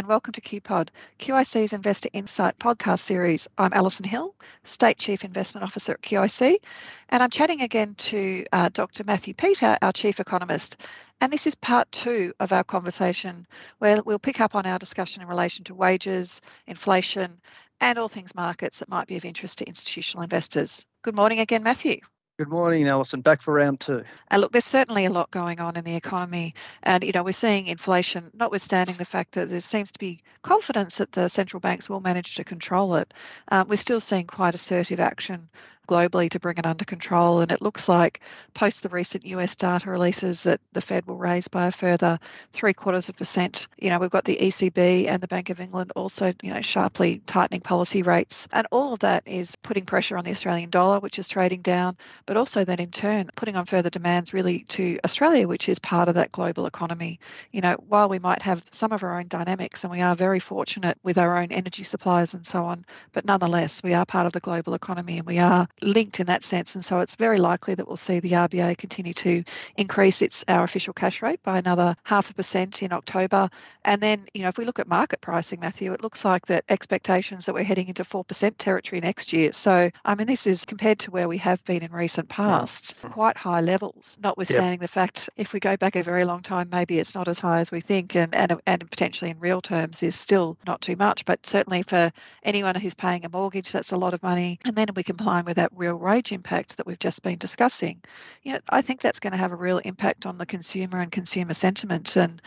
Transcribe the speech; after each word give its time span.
and 0.00 0.08
welcome 0.08 0.32
to 0.32 0.40
QPod, 0.40 0.88
QIC's 1.18 1.74
Investor 1.74 2.08
Insight 2.14 2.58
podcast 2.58 3.00
series. 3.00 3.48
I'm 3.58 3.74
Alison 3.74 4.06
Hill, 4.08 4.34
State 4.64 4.96
Chief 4.96 5.26
Investment 5.26 5.62
Officer 5.62 5.92
at 5.92 6.00
QIC, 6.00 6.56
and 7.10 7.22
I'm 7.22 7.28
chatting 7.28 7.60
again 7.60 7.94
to 7.96 8.46
uh, 8.50 8.70
Dr. 8.72 9.04
Matthew 9.04 9.34
Peter, 9.34 9.76
our 9.82 9.92
Chief 9.92 10.18
Economist. 10.18 10.78
And 11.20 11.30
this 11.30 11.46
is 11.46 11.54
part 11.54 11.92
two 11.92 12.32
of 12.40 12.50
our 12.50 12.64
conversation 12.64 13.46
where 13.78 14.02
we'll 14.02 14.18
pick 14.18 14.40
up 14.40 14.54
on 14.54 14.64
our 14.64 14.78
discussion 14.78 15.20
in 15.20 15.28
relation 15.28 15.64
to 15.64 15.74
wages, 15.74 16.40
inflation, 16.66 17.38
and 17.82 17.98
all 17.98 18.08
things 18.08 18.34
markets 18.34 18.78
that 18.78 18.88
might 18.88 19.06
be 19.06 19.18
of 19.18 19.26
interest 19.26 19.58
to 19.58 19.68
institutional 19.68 20.22
investors. 20.22 20.86
Good 21.02 21.14
morning 21.14 21.40
again, 21.40 21.62
Matthew. 21.62 22.00
Good 22.40 22.48
morning, 22.48 22.88
Alison. 22.88 23.20
Back 23.20 23.42
for 23.42 23.52
round 23.52 23.80
two. 23.80 24.02
Uh, 24.30 24.38
look, 24.38 24.50
there's 24.50 24.64
certainly 24.64 25.04
a 25.04 25.10
lot 25.10 25.30
going 25.30 25.60
on 25.60 25.76
in 25.76 25.84
the 25.84 25.94
economy, 25.94 26.54
and 26.82 27.04
you 27.04 27.12
know 27.12 27.22
we're 27.22 27.32
seeing 27.32 27.66
inflation, 27.66 28.30
notwithstanding 28.32 28.96
the 28.96 29.04
fact 29.04 29.32
that 29.32 29.50
there 29.50 29.60
seems 29.60 29.92
to 29.92 29.98
be 29.98 30.22
confidence 30.40 30.96
that 30.96 31.12
the 31.12 31.28
central 31.28 31.60
banks 31.60 31.90
will 31.90 32.00
manage 32.00 32.36
to 32.36 32.44
control 32.44 32.94
it. 32.94 33.12
Um, 33.48 33.68
we're 33.68 33.76
still 33.76 34.00
seeing 34.00 34.26
quite 34.26 34.54
assertive 34.54 35.00
action 35.00 35.50
globally 35.90 36.30
to 36.30 36.38
bring 36.38 36.56
it 36.56 36.66
under 36.66 36.84
control. 36.84 37.40
And 37.40 37.50
it 37.50 37.60
looks 37.60 37.88
like 37.88 38.20
post 38.54 38.82
the 38.82 38.88
recent 38.88 39.26
US 39.26 39.56
data 39.56 39.90
releases 39.90 40.44
that 40.44 40.60
the 40.72 40.80
Fed 40.80 41.06
will 41.06 41.16
raise 41.16 41.48
by 41.48 41.66
a 41.66 41.72
further 41.72 42.18
three 42.52 42.72
quarters 42.72 43.08
of 43.08 43.16
a 43.16 43.18
percent. 43.18 43.66
You 43.78 43.90
know, 43.90 43.98
we've 43.98 44.10
got 44.10 44.24
the 44.24 44.38
ECB 44.40 45.08
and 45.08 45.20
the 45.20 45.28
Bank 45.28 45.50
of 45.50 45.60
England 45.60 45.92
also, 45.96 46.32
you 46.42 46.54
know, 46.54 46.60
sharply 46.60 47.20
tightening 47.26 47.60
policy 47.60 48.02
rates. 48.02 48.48
And 48.52 48.66
all 48.70 48.92
of 48.92 49.00
that 49.00 49.24
is 49.26 49.56
putting 49.56 49.84
pressure 49.84 50.16
on 50.16 50.24
the 50.24 50.30
Australian 50.30 50.70
dollar, 50.70 51.00
which 51.00 51.18
is 51.18 51.28
trading 51.28 51.60
down, 51.60 51.96
but 52.26 52.36
also 52.36 52.64
then 52.64 52.78
in 52.78 52.90
turn 52.90 53.28
putting 53.36 53.56
on 53.56 53.66
further 53.66 53.90
demands 53.90 54.32
really 54.32 54.60
to 54.68 54.98
Australia, 55.04 55.48
which 55.48 55.68
is 55.68 55.78
part 55.78 56.08
of 56.08 56.14
that 56.14 56.32
global 56.32 56.66
economy. 56.66 57.18
You 57.52 57.60
know, 57.60 57.76
while 57.88 58.08
we 58.08 58.18
might 58.18 58.42
have 58.42 58.62
some 58.70 58.92
of 58.92 59.02
our 59.02 59.18
own 59.18 59.28
dynamics 59.28 59.84
and 59.84 59.90
we 59.90 60.00
are 60.00 60.14
very 60.14 60.40
fortunate 60.40 60.98
with 61.02 61.18
our 61.18 61.36
own 61.36 61.50
energy 61.50 61.82
supplies 61.82 62.34
and 62.34 62.46
so 62.46 62.64
on, 62.64 62.84
but 63.12 63.24
nonetheless, 63.24 63.82
we 63.82 63.94
are 63.94 64.06
part 64.06 64.26
of 64.26 64.32
the 64.32 64.40
global 64.40 64.74
economy 64.74 65.18
and 65.18 65.26
we 65.26 65.38
are 65.38 65.68
linked 65.82 66.20
in 66.20 66.26
that 66.26 66.42
sense. 66.42 66.74
And 66.74 66.84
so 66.84 67.00
it's 67.00 67.14
very 67.16 67.38
likely 67.38 67.74
that 67.74 67.86
we'll 67.86 67.96
see 67.96 68.20
the 68.20 68.32
RBA 68.32 68.78
continue 68.78 69.14
to 69.14 69.44
increase 69.76 70.22
its 70.22 70.44
our 70.48 70.64
official 70.64 70.92
cash 70.92 71.22
rate 71.22 71.42
by 71.42 71.58
another 71.58 71.96
half 72.04 72.30
a 72.30 72.34
percent 72.34 72.82
in 72.82 72.92
October. 72.92 73.48
And 73.84 74.00
then, 74.00 74.26
you 74.34 74.42
know, 74.42 74.48
if 74.48 74.58
we 74.58 74.64
look 74.64 74.78
at 74.78 74.88
market 74.88 75.20
pricing, 75.20 75.60
Matthew, 75.60 75.92
it 75.92 76.02
looks 76.02 76.24
like 76.24 76.46
that 76.46 76.64
expectations 76.68 77.46
that 77.46 77.54
we're 77.54 77.64
heading 77.64 77.88
into 77.88 78.04
4% 78.04 78.54
territory 78.58 79.00
next 79.00 79.32
year. 79.32 79.52
So, 79.52 79.90
I 80.04 80.14
mean, 80.14 80.26
this 80.26 80.46
is 80.46 80.64
compared 80.64 80.98
to 81.00 81.10
where 81.10 81.28
we 81.28 81.38
have 81.38 81.64
been 81.64 81.82
in 81.82 81.92
recent 81.92 82.28
past, 82.28 83.00
quite 83.02 83.36
high 83.36 83.60
levels, 83.60 84.18
notwithstanding 84.22 84.72
yep. 84.72 84.80
the 84.80 84.88
fact 84.88 85.30
if 85.36 85.52
we 85.52 85.60
go 85.60 85.76
back 85.76 85.96
a 85.96 86.02
very 86.02 86.24
long 86.24 86.42
time, 86.42 86.68
maybe 86.70 86.98
it's 86.98 87.14
not 87.14 87.28
as 87.28 87.38
high 87.38 87.60
as 87.60 87.70
we 87.70 87.80
think 87.80 88.14
and, 88.16 88.34
and, 88.34 88.60
and 88.66 88.90
potentially 88.90 89.30
in 89.30 89.38
real 89.38 89.60
terms 89.60 90.02
is 90.02 90.16
still 90.16 90.56
not 90.66 90.80
too 90.80 90.96
much. 90.96 91.24
But 91.24 91.44
certainly 91.46 91.82
for 91.82 92.12
anyone 92.42 92.74
who's 92.74 92.94
paying 92.94 93.24
a 93.24 93.28
mortgage, 93.28 93.72
that's 93.72 93.92
a 93.92 93.96
lot 93.96 94.14
of 94.14 94.22
money. 94.22 94.58
And 94.64 94.76
then 94.76 94.88
we 94.94 95.02
combine 95.02 95.44
with 95.44 95.56
that 95.60 95.70
real 95.76 95.96
wage 95.96 96.32
impact 96.32 96.78
that 96.78 96.86
we've 96.86 96.98
just 96.98 97.22
been 97.22 97.36
discussing, 97.36 98.00
you 98.42 98.54
know, 98.54 98.60
I 98.70 98.80
think 98.80 99.02
that's 99.02 99.20
going 99.20 99.32
to 99.32 99.38
have 99.38 99.52
a 99.52 99.56
real 99.56 99.76
impact 99.76 100.24
on 100.24 100.38
the 100.38 100.46
consumer 100.46 101.00
and 101.00 101.12
consumer 101.12 101.52
sentiment. 101.52 102.16
And 102.16 102.40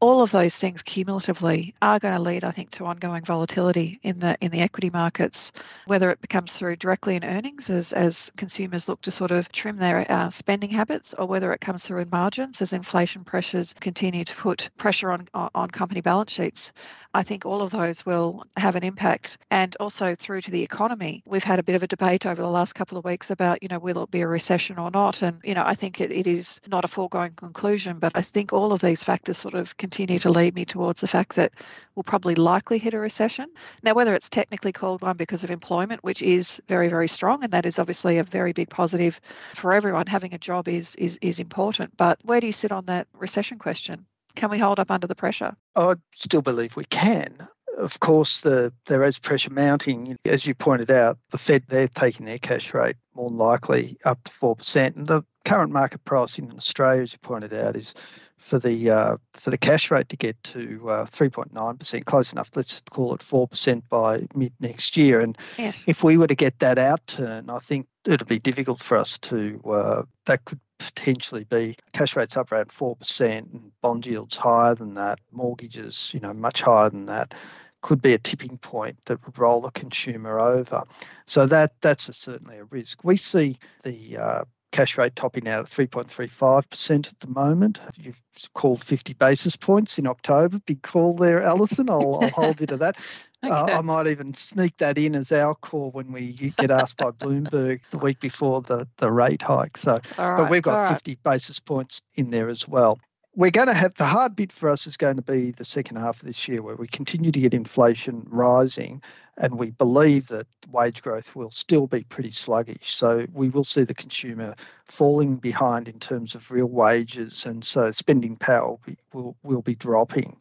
all 0.00 0.22
of 0.22 0.30
those 0.30 0.56
things 0.56 0.82
cumulatively 0.82 1.74
are 1.80 1.98
going 1.98 2.14
to 2.14 2.20
lead, 2.20 2.44
I 2.44 2.50
think, 2.50 2.70
to 2.72 2.84
ongoing 2.84 3.24
volatility 3.24 3.98
in 4.02 4.18
the 4.18 4.36
in 4.40 4.50
the 4.50 4.60
equity 4.60 4.90
markets, 4.90 5.52
whether 5.86 6.10
it 6.10 6.20
becomes 6.20 6.52
through 6.52 6.76
directly 6.76 7.16
in 7.16 7.24
earnings 7.24 7.70
as, 7.70 7.92
as 7.92 8.30
consumers 8.36 8.88
look 8.88 9.00
to 9.02 9.10
sort 9.10 9.30
of 9.30 9.50
trim 9.52 9.76
their 9.76 10.10
uh, 10.10 10.30
spending 10.30 10.70
habits, 10.70 11.14
or 11.14 11.26
whether 11.26 11.52
it 11.52 11.60
comes 11.60 11.84
through 11.84 12.00
in 12.00 12.10
margins 12.10 12.60
as 12.60 12.72
inflation 12.72 13.24
pressures 13.24 13.74
continue 13.80 14.24
to 14.24 14.36
put 14.36 14.70
pressure 14.76 15.10
on 15.10 15.26
on 15.34 15.70
company 15.70 16.00
balance 16.00 16.32
sheets. 16.32 16.72
I 17.16 17.22
think 17.22 17.46
all 17.46 17.62
of 17.62 17.70
those 17.70 18.04
will 18.04 18.42
have 18.58 18.76
an 18.76 18.84
impact. 18.84 19.38
And 19.50 19.74
also 19.80 20.14
through 20.14 20.42
to 20.42 20.50
the 20.50 20.62
economy, 20.62 21.22
we've 21.24 21.42
had 21.42 21.58
a 21.58 21.62
bit 21.62 21.74
of 21.74 21.82
a 21.82 21.86
debate 21.86 22.26
over 22.26 22.42
the 22.42 22.48
last 22.48 22.74
couple 22.74 22.98
of 22.98 23.06
weeks 23.06 23.30
about, 23.30 23.62
you 23.62 23.70
know, 23.70 23.78
will 23.78 24.02
it 24.02 24.10
be 24.10 24.20
a 24.20 24.28
recession 24.28 24.78
or 24.78 24.90
not? 24.90 25.22
And, 25.22 25.40
you 25.42 25.54
know, 25.54 25.62
I 25.64 25.74
think 25.74 25.98
it, 26.02 26.12
it 26.12 26.26
is 26.26 26.60
not 26.66 26.84
a 26.84 26.88
foregone 26.88 27.30
conclusion, 27.30 28.00
but 28.00 28.12
I 28.14 28.20
think 28.20 28.52
all 28.52 28.70
of 28.70 28.82
these 28.82 29.02
factors 29.02 29.38
sort 29.38 29.54
of 29.54 29.78
continue 29.86 30.18
to 30.18 30.30
lead 30.30 30.52
me 30.56 30.64
towards 30.64 31.00
the 31.00 31.06
fact 31.06 31.36
that 31.36 31.52
we'll 31.94 32.02
probably 32.02 32.34
likely 32.34 32.76
hit 32.76 32.92
a 32.92 32.98
recession. 32.98 33.46
Now, 33.84 33.94
whether 33.94 34.16
it's 34.16 34.28
technically 34.28 34.72
called 34.72 35.00
one 35.00 35.16
because 35.16 35.44
of 35.44 35.50
employment, 35.52 36.02
which 36.02 36.22
is 36.22 36.60
very, 36.66 36.88
very 36.88 37.06
strong, 37.06 37.44
and 37.44 37.52
that 37.52 37.64
is 37.64 37.78
obviously 37.78 38.18
a 38.18 38.24
very 38.24 38.52
big 38.52 38.68
positive 38.68 39.20
for 39.54 39.72
everyone, 39.72 40.08
having 40.08 40.34
a 40.34 40.38
job 40.38 40.66
is 40.66 40.96
is 40.96 41.20
is 41.22 41.38
important. 41.38 41.96
But 41.96 42.18
where 42.24 42.40
do 42.40 42.48
you 42.48 42.52
sit 42.52 42.72
on 42.72 42.86
that 42.86 43.06
recession 43.12 43.60
question? 43.60 44.06
Can 44.34 44.50
we 44.50 44.58
hold 44.58 44.80
up 44.80 44.90
under 44.90 45.06
the 45.06 45.14
pressure? 45.14 45.54
I 45.76 45.94
still 46.12 46.42
believe 46.42 46.74
we 46.74 46.84
can. 46.86 47.46
Of 47.78 48.00
course, 48.00 48.40
the, 48.40 48.72
there 48.86 49.04
is 49.04 49.20
pressure 49.20 49.52
mounting. 49.52 50.16
As 50.24 50.46
you 50.46 50.54
pointed 50.54 50.90
out, 50.90 51.18
the 51.30 51.38
Fed, 51.38 51.62
they're 51.68 51.88
taking 51.88 52.26
their 52.26 52.38
cash 52.38 52.74
rate 52.74 52.96
more 53.14 53.30
likely 53.30 53.98
up 54.04 54.24
to 54.24 54.32
4%. 54.32 54.96
And 54.96 55.06
the 55.06 55.22
current 55.44 55.72
market 55.72 56.04
pricing 56.04 56.50
in 56.50 56.56
Australia, 56.56 57.02
as 57.02 57.12
you 57.12 57.18
pointed 57.20 57.54
out, 57.54 57.76
is 57.76 57.94
for 58.38 58.58
the 58.58 58.90
uh, 58.90 59.16
for 59.34 59.50
the 59.50 59.58
cash 59.58 59.90
rate 59.90 60.08
to 60.10 60.16
get 60.16 60.42
to 60.44 60.88
uh, 60.88 61.04
3.9%, 61.04 62.04
close 62.04 62.32
enough. 62.32 62.50
Let's 62.54 62.82
call 62.90 63.14
it 63.14 63.20
4% 63.20 63.82
by 63.88 64.20
mid 64.34 64.52
next 64.60 64.96
year. 64.96 65.20
And 65.20 65.36
yes. 65.58 65.84
if 65.86 66.04
we 66.04 66.18
were 66.18 66.26
to 66.26 66.34
get 66.34 66.58
that 66.60 66.78
outturn, 66.78 67.54
I 67.54 67.58
think 67.58 67.86
it'd 68.06 68.28
be 68.28 68.38
difficult 68.38 68.80
for 68.80 68.96
us 68.96 69.18
to. 69.18 69.60
Uh, 69.64 70.02
that 70.26 70.44
could 70.44 70.60
potentially 70.78 71.44
be 71.44 71.76
cash 71.92 72.16
rates 72.16 72.36
up 72.36 72.52
around 72.52 72.68
4% 72.68 73.52
and 73.52 73.72
bond 73.80 74.04
yields 74.04 74.36
higher 74.36 74.74
than 74.74 74.94
that, 74.94 75.18
mortgages, 75.32 76.10
you 76.12 76.20
know, 76.20 76.34
much 76.34 76.60
higher 76.60 76.90
than 76.90 77.06
that 77.06 77.34
could 77.82 78.02
be 78.02 78.14
a 78.14 78.18
tipping 78.18 78.58
point 78.58 78.98
that 79.04 79.24
would 79.24 79.38
roll 79.38 79.60
the 79.60 79.70
consumer 79.70 80.40
over. 80.40 80.82
So 81.26 81.46
that 81.46 81.80
that's 81.80 82.08
a, 82.08 82.12
certainly 82.12 82.58
a 82.58 82.64
risk. 82.64 83.04
We 83.04 83.16
see 83.16 83.58
the 83.84 84.16
uh, 84.16 84.44
cash 84.76 84.98
rate 84.98 85.16
topping 85.16 85.48
out 85.48 85.60
at 85.60 85.66
3.35% 85.66 87.08
at 87.08 87.20
the 87.20 87.28
moment. 87.28 87.80
You've 87.96 88.20
called 88.52 88.82
50 88.84 89.14
basis 89.14 89.56
points 89.56 89.98
in 89.98 90.06
October. 90.06 90.58
Big 90.66 90.82
call 90.82 91.14
there, 91.14 91.42
Alison. 91.42 91.88
I'll, 91.88 92.20
I'll 92.22 92.30
hold 92.30 92.60
you 92.60 92.66
to 92.68 92.76
that. 92.78 92.96
Okay. 93.44 93.52
Uh, 93.52 93.78
I 93.78 93.82
might 93.82 94.06
even 94.06 94.32
sneak 94.32 94.78
that 94.78 94.96
in 94.96 95.14
as 95.14 95.30
our 95.30 95.54
call 95.54 95.90
when 95.90 96.10
we 96.10 96.32
get 96.56 96.70
asked 96.70 96.96
by 96.96 97.10
Bloomberg 97.10 97.80
the 97.90 97.98
week 97.98 98.18
before 98.18 98.62
the, 98.62 98.88
the 98.96 99.12
rate 99.12 99.42
hike. 99.42 99.76
So, 99.76 100.00
right, 100.16 100.38
but 100.38 100.50
we've 100.50 100.62
got 100.62 100.88
50 100.88 101.10
right. 101.12 101.22
basis 101.22 101.60
points 101.60 102.02
in 102.14 102.30
there 102.30 102.48
as 102.48 102.66
well 102.66 102.98
we're 103.36 103.50
going 103.50 103.68
to 103.68 103.74
have 103.74 103.94
the 103.94 104.06
hard 104.06 104.34
bit 104.34 104.50
for 104.50 104.70
us 104.70 104.86
is 104.86 104.96
going 104.96 105.16
to 105.16 105.22
be 105.22 105.50
the 105.50 105.64
second 105.64 105.96
half 105.96 106.20
of 106.20 106.26
this 106.26 106.48
year 106.48 106.62
where 106.62 106.74
we 106.74 106.88
continue 106.88 107.30
to 107.30 107.38
get 107.38 107.54
inflation 107.54 108.26
rising 108.30 109.02
and 109.36 109.58
we 109.58 109.70
believe 109.70 110.28
that 110.28 110.46
wage 110.72 111.02
growth 111.02 111.36
will 111.36 111.50
still 111.50 111.86
be 111.86 112.02
pretty 112.04 112.30
sluggish 112.30 112.94
so 112.94 113.26
we 113.32 113.50
will 113.50 113.62
see 113.62 113.84
the 113.84 113.94
consumer 113.94 114.54
falling 114.86 115.36
behind 115.36 115.86
in 115.86 116.00
terms 116.00 116.34
of 116.34 116.50
real 116.50 116.66
wages 116.66 117.44
and 117.46 117.62
so 117.62 117.90
spending 117.90 118.36
power 118.36 118.70
will 118.70 118.80
be, 118.84 118.96
will, 119.12 119.36
will 119.42 119.62
be 119.62 119.74
dropping 119.74 120.36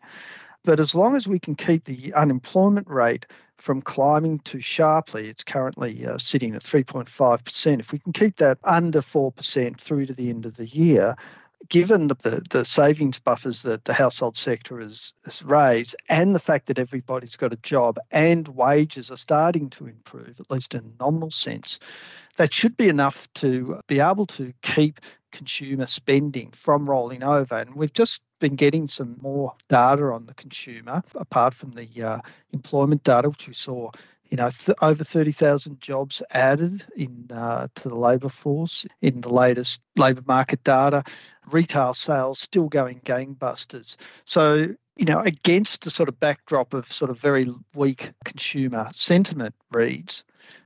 but 0.64 0.80
as 0.80 0.96
long 0.96 1.16
as 1.16 1.28
we 1.28 1.38
can 1.38 1.56
keep 1.56 1.84
the 1.84 2.14
unemployment 2.14 2.90
rate 2.90 3.26
from 3.58 3.82
climbing 3.82 4.40
too 4.40 4.60
sharply. 4.60 5.28
It's 5.30 5.44
currently 5.44 6.06
uh, 6.06 6.18
sitting 6.18 6.56
at 6.56 6.62
3.5%. 6.62 7.80
If 7.80 7.92
we 7.94 8.00
can 8.00 8.12
keep 8.12 8.36
that 8.38 8.58
under 8.64 9.00
4% 9.00 9.80
through 9.80 10.08
to 10.08 10.14
the 10.14 10.30
end 10.30 10.46
of 10.46 10.58
the 10.58 10.68
year, 10.68 11.16
given 11.70 12.08
the, 12.08 12.16
the, 12.16 12.44
the, 12.50 12.66
savings 12.66 13.20
buffers 13.20 13.64
that 13.64 13.86
the 13.86 13.94
household 13.94 14.38
sector 14.38 14.80
has, 14.80 15.14
has 15.24 15.44
raised 15.44 15.96
and 16.10 16.36
the 16.36 16.40
fact 16.40 16.68
that 16.68 16.80
everybody's 16.80 17.36
got 17.36 17.54
a 17.54 17.58
job 17.58 17.98
and 18.12 18.48
wages 18.50 19.12
are 19.12 19.18
starting 19.18 19.70
to 19.72 19.88
improve, 19.88 20.40
at 20.40 20.52
least 20.52 20.74
in 20.74 20.82
a 20.82 21.04
nominal 21.04 21.32
sense, 21.32 21.80
that 22.38 22.54
should 22.54 22.76
be 22.78 22.90
enough 22.90 23.32
to 23.34 23.80
be 23.88 24.00
able 24.00 24.26
to 24.26 24.54
keep 24.62 25.00
consumer 25.32 25.86
spending 25.86 26.52
from 26.52 26.90
rolling 26.90 27.24
over. 27.24 27.58
And 27.58 27.76
we've 27.76 27.94
just 27.94 28.22
been 28.40 28.56
getting 28.56 28.88
some 28.88 29.18
more 29.22 29.54
data 29.70 30.06
on 30.06 30.26
the 30.26 30.34
consumer, 30.34 31.02
apart 31.16 31.54
from 31.54 31.72
the 31.72 31.88
uh, 32.02 32.20
employment 32.52 33.04
data, 33.04 33.30
which 33.30 33.48
we 33.48 33.54
saw 33.54 33.92
you 34.30 34.38
know, 34.38 34.50
th- 34.50 34.78
over 34.82 35.04
30,000 35.04 35.80
jobs 35.80 36.22
added 36.32 36.84
in 36.96 37.28
uh, 37.32 37.68
to 37.76 37.90
the 37.90 37.96
labour 37.96 38.30
force 38.30 38.86
in 39.02 39.22
the 39.22 39.34
latest 39.34 39.82
labour 39.96 40.24
market 40.26 40.64
data. 40.64 41.04
Retail 41.52 41.94
sales 41.94 42.40
still 42.40 42.68
going 42.68 43.00
gangbusters. 43.02 43.98
So, 44.26 44.76
you 44.98 45.06
know, 45.06 45.20
against 45.20 45.84
the 45.84 45.92
sort 45.92 46.10
of 46.10 46.20
backdrop 46.20 46.74
of 46.74 46.92
sort 46.92 47.12
of 47.12 47.20
very 47.20 47.48
weak 47.76 48.12
consumer 48.24 48.90
sentiment 48.94 49.54
reads, 49.72 50.24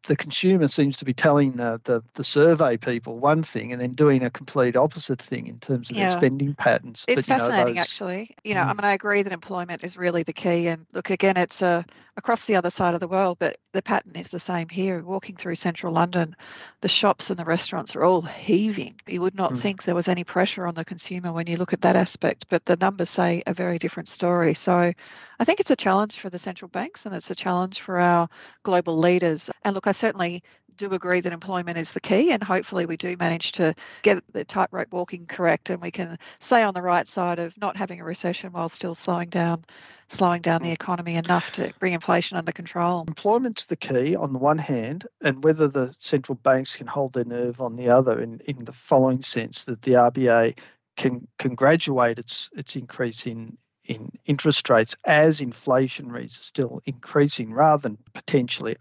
the 0.08 0.16
consumer 0.16 0.68
seems 0.68 0.98
to 0.98 1.06
be 1.06 1.14
telling 1.14 1.54
the, 1.54 1.80
the, 1.84 2.02
the 2.14 2.24
survey 2.24 2.78
people 2.78 3.20
one 3.20 3.44
thing 3.44 3.72
and 3.74 3.81
then 3.81 3.94
doing 3.94 4.24
a 4.24 4.30
complete 4.30 4.76
opposite 4.76 5.22
thing 5.22 5.48
in 5.48 5.60
terms 5.60 5.90
of 5.90 5.98
yeah. 5.98 6.04
their 6.04 6.18
spending 6.18 6.54
patterns. 6.54 7.06
It's 7.08 7.28
but, 7.28 7.38
fascinating, 7.38 7.76
know, 7.76 7.81
those, 7.81 7.90
actually. 7.90 8.36
You 8.44 8.56
know, 8.56 8.62
mm. 8.62 8.70
I 8.70 8.74
mean, 8.74 8.86
I 8.86 8.94
agree 8.94 9.22
that 9.22 9.34
employment 9.34 9.84
is 9.84 9.98
really 9.98 10.24
the 10.24 10.34
key. 10.34 10.68
And 10.68 10.86
look, 10.94 11.10
again, 11.10 11.38
it's 11.38 11.62
uh, 11.62 11.84
across 12.18 12.46
the 12.46 12.56
other 12.56 12.70
side 12.70 12.94
of 12.94 13.00
the 13.00 13.08
world, 13.08 13.38
but 13.40 13.58
the 13.72 13.81
pattern 13.81 14.16
is 14.16 14.30
the 14.30 14.40
same 14.40 14.70
here. 14.70 15.02
Walking 15.02 15.36
through 15.36 15.56
central 15.56 15.94
London, 15.94 16.36
the 16.81 16.88
shops 16.88 17.30
and 17.30 17.38
the 17.38 17.46
restaurants 17.46 17.96
are 17.96 18.04
all 18.04 18.22
heaving. 18.22 18.96
You 19.08 19.22
would 19.22 19.36
not 19.36 19.54
mm. 19.54 19.58
think 19.58 19.84
there 19.84 19.96
was 19.96 20.08
any 20.08 20.24
pressure 20.24 20.66
on 20.66 20.76
the 20.76 20.86
consumer 20.86 21.31
when 21.31 21.48
you 21.48 21.58
look 21.58 21.74
at 21.74 21.81
that 21.81 21.96
aspect, 21.96 22.46
but 22.50 22.66
the 22.66 22.78
numbers 22.78 23.10
say 23.10 23.44
a 23.46 23.54
very 23.54 23.80
different 23.80 24.08
story. 24.10 24.54
So 24.54 24.94
I 25.40 25.46
think 25.46 25.60
it's 25.60 25.72
a 25.72 25.76
challenge 25.76 26.20
for 26.20 26.30
the 26.30 26.40
central 26.40 26.70
banks 26.70 27.06
and 27.06 27.16
it's 27.16 27.31
a 27.31 27.36
challenge 27.36 27.81
for 27.81 28.00
our 28.00 28.28
global 28.64 28.98
leaders. 28.98 29.50
And 29.63 29.75
look, 29.75 29.88
I 29.88 29.91
certainly 29.91 30.44
do 30.79 30.94
agree 30.94 31.19
that 31.19 31.33
employment 31.33 31.77
is 31.77 31.94
the 31.94 32.00
key, 32.00 32.31
and 32.31 32.41
hopefully 32.41 32.85
we 32.85 32.97
do 32.97 33.15
manage 33.19 33.51
to 33.51 33.75
get 34.01 34.23
the 34.31 34.45
tightrope 34.45 34.91
walking 34.91 35.25
correct, 35.27 35.69
and 35.69 35.81
we 35.81 35.91
can 35.91 36.17
stay 36.39 36.63
on 36.63 36.73
the 36.73 36.81
right 36.81 37.07
side 37.07 37.38
of 37.38 37.56
not 37.59 37.75
having 37.75 38.00
a 38.00 38.06
recession 38.06 38.51
while 38.53 38.69
still 38.69 38.95
slowing 38.95 39.29
down, 39.29 39.65
slowing 40.07 40.41
down 40.41 40.61
the 40.61 40.69
mm. 40.69 40.73
economy 40.73 41.15
enough 41.15 41.51
to 41.51 41.73
bring 41.79 41.94
inflation 41.94 42.38
under 42.38 42.53
control. 42.53 43.03
Employment's 43.07 43.65
the 43.65 43.75
key 43.75 44.15
on 44.15 44.31
the 44.31 44.39
one 44.39 44.57
hand, 44.57 45.06
and 45.21 45.44
whether 45.44 45.67
the 45.67 45.94
central 46.00 46.38
banks 46.38 46.77
can 46.77 46.88
hold 46.88 47.13
their 47.13 47.25
nerve 47.25 47.61
on 47.61 47.75
the 47.75 47.89
other, 47.89 48.19
in, 48.21 48.39
in 48.45 48.63
the 48.63 48.73
following 48.73 49.21
sense 49.21 49.65
that 49.65 49.81
the 49.81 49.91
RBA 49.94 50.57
can 50.95 51.27
can 51.38 51.56
graduate 51.56 52.19
its 52.19 52.50
its 52.56 52.75
increase 52.75 53.25
in 53.25 53.57
in 53.85 54.11
interest 54.25 54.69
rates 54.69 54.95
as 55.06 55.41
inflation 55.41 56.11
rates 56.11 56.39
are 56.39 56.44
still 56.44 56.81
increasing 56.85 57.51
rather 57.51 57.81
than 57.81 57.97
potentially 58.13 58.75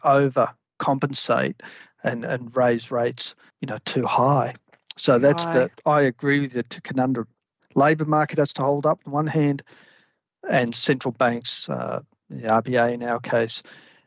overcompensate 0.78 1.60
and, 2.02 2.24
and 2.24 2.56
raise 2.56 2.90
rates, 2.90 3.34
you 3.60 3.66
know, 3.66 3.78
too 3.84 4.06
high. 4.06 4.54
So 4.96 5.18
that's 5.18 5.46
the 5.46 5.70
I 5.86 6.02
agree 6.02 6.40
with 6.40 6.54
the 6.54 6.80
conundrum. 6.82 7.28
Labour 7.74 8.04
market 8.04 8.38
has 8.38 8.52
to 8.54 8.62
hold 8.62 8.86
up 8.86 9.00
on 9.06 9.12
one 9.12 9.26
hand, 9.26 9.62
and 10.48 10.74
central 10.74 11.12
banks, 11.12 11.68
uh, 11.68 12.00
the 12.28 12.48
RBA 12.48 12.94
in 12.94 13.02
our 13.04 13.20
case, 13.20 13.62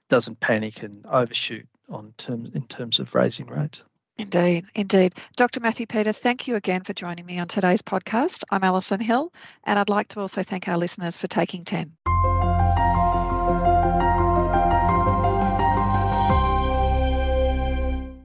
doesn't 0.09 0.39
panic 0.41 0.83
and 0.83 1.06
overshoot 1.06 1.68
on 1.89 2.13
terms 2.18 2.50
in 2.53 2.63
terms 2.68 3.00
of 3.00 3.13
raising 3.15 3.47
rates. 3.47 3.85
Indeed, 4.18 4.65
indeed. 4.75 5.15
Dr. 5.35 5.62
Matthew 5.62 5.88
Peter, 5.88 6.12
thank 6.12 6.47
you 6.47 6.56
again 6.56 6.81
for 6.81 6.94
joining 6.94 7.25
me 7.25 7.39
on 7.39 7.47
today's 7.47 7.81
podcast. 7.81 8.44
I'm 8.51 8.63
Alison 8.63 9.00
Hill, 9.00 9.31
and 9.63 9.79
I'd 9.79 9.89
like 9.89 10.09
to 10.09 10.19
also 10.19 10.44
thank 10.44 10.68
our 10.68 10.77
listeners 10.77 11.18
for 11.18 11.27
taking 11.27 11.63
10. 11.63 11.94